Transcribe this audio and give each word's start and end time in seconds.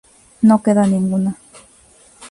No 0.47 0.55
queda 0.63 0.87
ninguna. 0.93 1.31